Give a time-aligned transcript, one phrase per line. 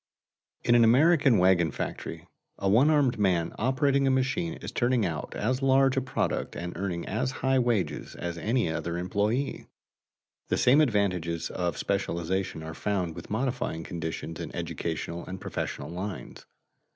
[0.63, 5.35] In an American wagon factory, a one armed man operating a machine is turning out
[5.35, 9.67] as large a product and earning as high wages as any other employee.
[10.47, 16.47] The same advantages of specialization are found with modifying conditions in educational and professional lines.